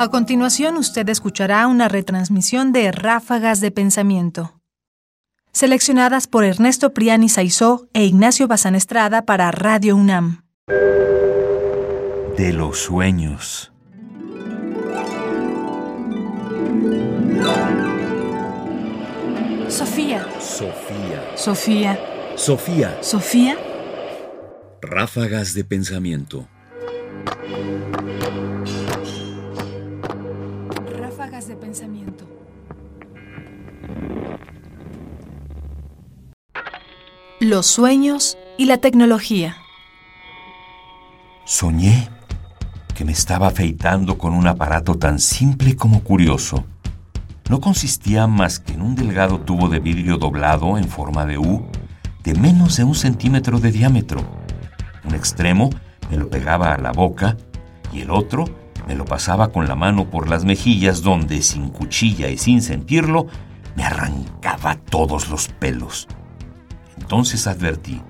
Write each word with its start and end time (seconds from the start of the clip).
A 0.00 0.08
continuación, 0.08 0.78
usted 0.78 1.06
escuchará 1.10 1.66
una 1.66 1.86
retransmisión 1.86 2.72
de 2.72 2.90
Ráfagas 2.90 3.60
de 3.60 3.70
Pensamiento, 3.70 4.58
seleccionadas 5.52 6.26
por 6.26 6.42
Ernesto 6.42 6.94
Priani 6.94 7.28
Saizó 7.28 7.86
e 7.92 8.06
Ignacio 8.06 8.48
Bazán 8.48 8.74
Estrada 8.74 9.26
para 9.26 9.50
Radio 9.50 9.96
UNAM. 9.96 10.46
De 12.38 12.50
los 12.54 12.78
sueños. 12.78 13.72
Sofía. 19.68 20.26
Sofía. 20.40 21.36
Sofía. 21.36 22.00
Sofía. 22.36 22.98
Sofía. 23.02 23.58
Ráfagas 24.80 25.52
de 25.52 25.64
pensamiento. 25.64 26.48
De 31.46 31.56
pensamiento. 31.56 32.26
Los 37.40 37.64
sueños 37.64 38.36
y 38.58 38.66
la 38.66 38.76
tecnología. 38.76 39.56
Soñé 41.46 42.10
que 42.94 43.06
me 43.06 43.12
estaba 43.12 43.46
afeitando 43.46 44.18
con 44.18 44.34
un 44.34 44.48
aparato 44.48 44.96
tan 44.96 45.18
simple 45.18 45.76
como 45.76 46.04
curioso. 46.04 46.66
No 47.48 47.58
consistía 47.58 48.26
más 48.26 48.60
que 48.60 48.74
en 48.74 48.82
un 48.82 48.94
delgado 48.94 49.40
tubo 49.40 49.70
de 49.70 49.80
vidrio 49.80 50.18
doblado 50.18 50.76
en 50.76 50.88
forma 50.88 51.24
de 51.24 51.38
U, 51.38 51.64
de 52.22 52.34
menos 52.34 52.76
de 52.76 52.84
un 52.84 52.94
centímetro 52.94 53.58
de 53.58 53.72
diámetro. 53.72 54.20
Un 55.04 55.14
extremo 55.14 55.70
me 56.10 56.18
lo 56.18 56.28
pegaba 56.28 56.74
a 56.74 56.78
la 56.78 56.92
boca 56.92 57.38
y 57.94 58.02
el 58.02 58.10
otro 58.10 58.44
me 58.90 58.96
lo 58.96 59.04
pasaba 59.04 59.52
con 59.52 59.68
la 59.68 59.76
mano 59.76 60.10
por 60.10 60.28
las 60.28 60.44
mejillas 60.44 61.02
donde, 61.02 61.42
sin 61.42 61.68
cuchilla 61.68 62.28
y 62.28 62.36
sin 62.36 62.60
sentirlo, 62.60 63.28
me 63.76 63.84
arrancaba 63.84 64.74
todos 64.74 65.28
los 65.28 65.46
pelos. 65.46 66.08
Entonces 66.98 67.46
advertí 67.46 68.02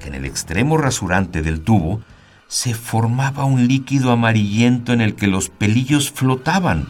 que 0.00 0.08
en 0.08 0.14
el 0.14 0.24
extremo 0.24 0.78
rasurante 0.78 1.42
del 1.42 1.60
tubo 1.60 2.00
se 2.48 2.72
formaba 2.72 3.44
un 3.44 3.68
líquido 3.68 4.10
amarillento 4.10 4.94
en 4.94 5.02
el 5.02 5.16
que 5.16 5.26
los 5.26 5.50
pelillos 5.50 6.10
flotaban. 6.10 6.88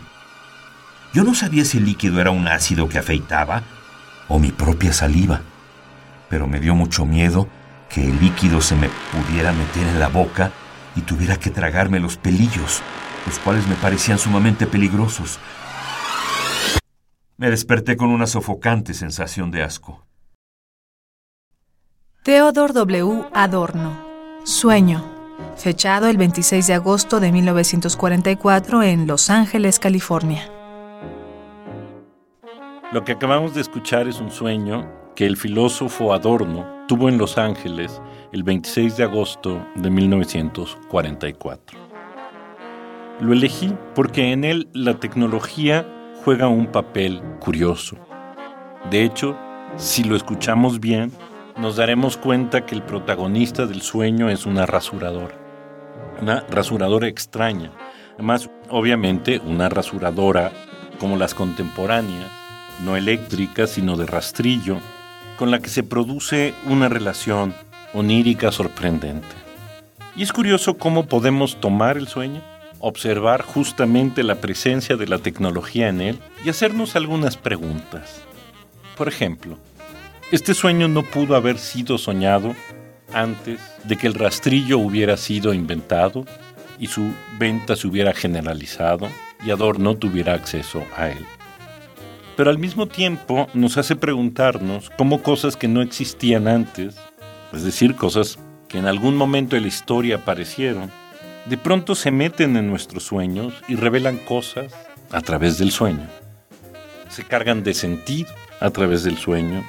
Yo 1.13 1.25
no 1.25 1.35
sabía 1.35 1.65
si 1.65 1.79
el 1.79 1.87
líquido 1.87 2.21
era 2.21 2.31
un 2.31 2.47
ácido 2.47 2.89
que 2.89 3.01
afeitaba 3.01 3.65
o 4.29 4.39
mi 4.39 4.53
propia 4.53 4.93
saliva, 4.93 5.41
pero 6.29 6.47
me 6.47 6.61
dio 6.61 6.77
mucho 6.77 7.07
miedo 7.07 7.49
que 7.89 8.09
el 8.09 8.21
líquido 8.21 8.61
se 8.61 8.77
me 8.77 8.89
pudiera 9.11 9.53
meter 9.53 9.83
en 9.89 9.99
la 9.99 10.07
boca 10.07 10.53
y 10.95 11.01
tuviera 11.01 11.41
que 11.41 11.51
tragarme 11.51 11.99
los 11.99 12.17
pelillos, 12.17 12.83
los 13.27 13.39
cuales 13.39 13.67
me 13.67 13.75
parecían 13.77 14.19
sumamente 14.19 14.67
peligrosos. 14.67 15.39
Me 17.37 17.51
desperté 17.51 17.97
con 17.97 18.11
una 18.11 18.27
sofocante 18.27 18.95
sensación 18.95 19.51
de 19.51 19.63
asco. 19.63 20.05
Theodor 22.23 22.73
W. 22.73 23.25
Adorno. 23.35 23.99
Sueño. 24.45 25.05
Fechado 25.57 26.07
el 26.09 26.17
26 26.17 26.67
de 26.69 26.75
agosto 26.75 27.19
de 27.19 27.33
1944 27.33 28.83
en 28.85 29.07
Los 29.09 29.29
Ángeles, 29.29 29.79
California. 29.81 30.49
Lo 32.93 33.05
que 33.05 33.13
acabamos 33.13 33.55
de 33.55 33.61
escuchar 33.63 34.07
es 34.07 34.21
un 34.21 34.31
sueño 34.31 34.89
que 35.17 35.27
el 35.27 35.37
filósofo 35.37 36.13
Adorno 36.13 36.85
tuvo 36.87 37.09
en 37.09 37.19
Los 37.19 37.39
Ángeles 37.39 38.01
el 38.33 38.43
26 38.45 38.97
de 38.97 39.05
agosto 39.05 39.67
de 39.75 39.91
1944. 39.91 41.82
Lo 43.23 43.33
elegí 43.33 43.73
porque 43.95 44.33
en 44.33 44.43
él 44.43 44.69
la 44.73 44.95
tecnología 44.95 45.87
juega 46.25 46.49
un 46.49 46.67
papel 46.67 47.23
curioso. 47.39 47.97
De 48.91 49.05
hecho, 49.05 49.39
si 49.77 50.03
lo 50.03 50.17
escuchamos 50.17 50.81
bien, 50.81 51.13
nos 51.57 51.77
daremos 51.77 52.17
cuenta 52.17 52.67
que 52.67 52.75
el 52.75 52.83
protagonista 52.83 53.67
del 53.67 53.81
sueño 53.81 54.29
es 54.29 54.45
una 54.45 54.67
rasuradora. 54.67 55.37
Una 56.21 56.41
rasuradora 56.51 57.07
extraña. 57.07 57.71
Además, 58.15 58.51
obviamente, 58.69 59.41
una 59.47 59.69
rasuradora 59.69 60.51
como 60.99 61.17
las 61.17 61.33
contemporáneas, 61.33 62.29
no 62.85 62.97
eléctrica, 62.97 63.69
sino 63.69 63.97
de 63.97 64.07
rastrillo, 64.07 64.79
con 65.39 65.53
la 65.53 65.61
que 65.61 65.69
se 65.69 65.85
produce 65.85 66.55
una 66.67 66.89
relación 66.89 67.55
onírica 67.95 68.51
sorprendente. 68.51 69.29
Y 70.17 70.25
es 70.25 70.33
curioso 70.33 70.77
cómo 70.77 71.07
podemos 71.07 71.61
tomar 71.61 71.97
el 71.97 72.09
sueño, 72.09 72.43
observar 72.83 73.43
justamente 73.43 74.25
la 74.25 74.35
presencia 74.35 74.97
de 74.97 75.07
la 75.07 75.19
tecnología 75.19 75.89
en 75.89 76.01
él 76.01 76.19
y 76.45 76.51
hacernos 76.51 76.97
algunas 76.97 77.37
preguntas. 77.37 78.21
Por 78.97 79.09
ejemplo, 79.09 79.57
este 80.33 80.53
sueño 80.53 80.89
no 80.89 81.03
pudo 81.05 81.37
haber 81.37 81.59
sido 81.59 81.97
soñado 81.97 82.55
antes 83.13 83.61
de 83.85 83.97
que 83.97 84.09
el 84.09 84.15
rastrillo 84.15 84.79
hubiera 84.79 85.17
sido 85.17 85.55
inventado 85.55 86.27
y 86.79 86.89
su 86.89 87.13
venta 87.39 87.77
se 87.77 87.87
hubiera 87.87 88.13
generalizado 88.13 89.09
y 89.45 89.51
Adorno 89.53 89.97
tuviera 89.97 90.35
acceso 90.35 90.83
a 90.97 91.09
él. 91.09 91.25
Pero 92.37 92.51
al 92.51 92.59
mismo 92.59 92.89
tiempo 92.89 93.49
nos 93.55 93.77
hace 93.77 93.95
preguntarnos 93.95 94.91
cómo 94.99 95.23
cosas 95.23 95.57
que 95.57 95.69
no 95.69 95.83
existían 95.83 96.49
antes, 96.49 96.97
es 97.53 97.63
decir, 97.63 97.95
cosas 97.95 98.39
que 98.67 98.79
en 98.79 98.87
algún 98.87 99.17
momento 99.17 99.55
de 99.55 99.63
la 99.63 99.69
historia 99.69 100.17
aparecieron, 100.17 100.91
de 101.47 101.57
pronto 101.57 101.95
se 101.95 102.11
meten 102.11 102.57
en 102.57 102.69
nuestros 102.69 103.05
sueños 103.05 103.55
y 103.69 103.77
revelan 103.77 104.19
cosas 104.19 104.73
a 105.11 105.21
través 105.21 105.59
del 105.59 105.73
sueño. 105.73 106.07
Se 107.09 107.25
cargan 107.25 107.63
de 107.63 107.75
sentido 107.75 108.33
a 108.61 108.71
través 108.71 109.03
del 109.03 109.19
sueño 109.19 109.65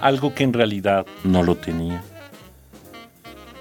algo 0.00 0.34
que 0.34 0.44
en 0.44 0.52
realidad 0.52 1.06
no 1.22 1.42
lo 1.42 1.54
tenía. 1.54 2.02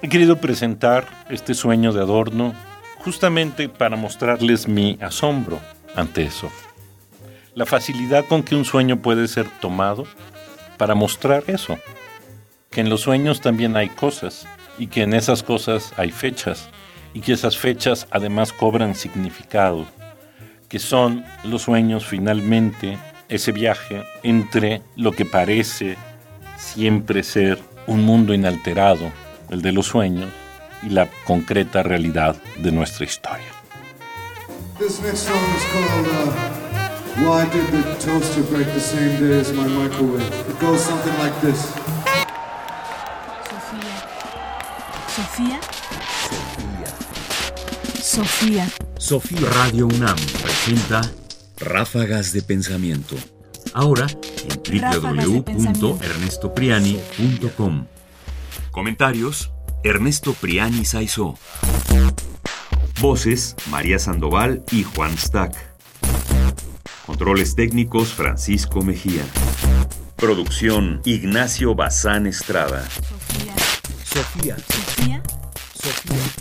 He 0.01 0.09
querido 0.09 0.38
presentar 0.38 1.07
este 1.30 1.53
sueño 1.53 1.94
de 1.94 2.01
adorno 2.01 2.53
justamente 2.97 3.69
para 3.69 3.96
mostrarles 3.96 4.68
mi 4.68 4.97
asombro 5.01 5.59
ante 5.96 6.24
eso. 6.24 6.51
La 7.53 7.66
facilidad 7.66 8.25
con 8.25 8.41
que 8.44 8.56
un 8.56 8.66
sueño 8.66 9.01
puede 9.01 9.28
ser 9.28 9.47
tomado 9.59 10.06
para 10.78 10.96
mostrar 10.96 11.44
eso. 11.47 11.78
Que 12.72 12.81
en 12.81 12.90
los 12.90 13.01
sueños 13.01 13.41
también 13.41 13.75
hay 13.75 13.90
cosas 13.90 14.47
y 14.80 14.88
que 14.88 15.03
en 15.03 15.13
esas 15.13 15.44
cosas 15.44 15.94
hay 15.97 16.12
fechas 16.12 16.69
y 17.13 17.22
que 17.22 17.33
esas 17.33 17.57
fechas 17.57 18.07
además 18.11 18.53
cobran 18.53 18.95
significado. 18.95 19.85
Que 20.69 20.79
son 20.79 21.25
los 21.44 21.63
sueños 21.63 22.05
finalmente 22.05 22.97
ese 23.27 23.51
viaje 23.51 24.03
entre 24.23 24.81
lo 24.95 25.11
que 25.11 25.25
parece 25.25 25.97
siempre 26.57 27.23
ser 27.23 27.59
un 27.88 28.03
mundo 28.03 28.33
inalterado, 28.33 29.11
el 29.50 29.61
de 29.61 29.71
los 29.71 29.88
sueños, 29.88 30.29
y 30.83 30.89
la 30.89 31.07
concreta 31.25 31.83
realidad 31.83 32.35
de 32.57 32.71
nuestra 32.71 33.05
historia. 33.05 33.45
This 34.79 35.00
next 35.01 35.27
song 35.27 35.44
is 35.55 35.63
called 35.71 36.07
uh, 36.07 36.61
Why 37.23 37.45
Did 37.51 37.67
the 37.71 37.83
Toaster 38.00 38.41
Break 38.44 38.67
the 38.73 38.79
Same 38.79 39.19
Day 39.19 39.39
as 39.39 39.53
My 39.53 39.67
Microwave? 39.67 40.25
It 40.50 40.59
goes 40.59 40.81
something 40.81 41.13
like 41.19 41.39
this. 41.41 41.71
Sofía. 45.16 45.70
Sofía. 48.11 48.69
Sofía 48.97 49.49
Radio 49.51 49.88
UNAM 49.88 50.17
presenta 50.44 51.01
Ráfagas 51.61 52.33
de 52.33 52.41
Pensamiento. 52.41 53.16
Ahora 53.73 54.05
en 54.49 54.61
www.ernestopriani.com. 54.91 57.85
Comentarios: 58.71 59.53
Ernesto 59.85 60.33
Priani 60.33 60.83
Saizó. 60.83 61.39
Voces: 63.00 63.56
María 63.69 63.97
Sandoval 63.97 64.65
y 64.74 64.83
Juan 64.83 65.18
Stack. 65.18 65.56
Controles 67.06 67.56
técnicos: 67.56 68.09
Francisco 68.09 68.81
Mejía. 68.81 69.24
Producción: 70.18 71.01
Ignacio 71.06 71.75
Bazán 71.75 72.27
Estrada. 72.27 72.86
Sofía. 72.89 73.56
Sofía. 74.03 74.57
Sofía. 74.57 75.24
Sofía. 75.74 76.40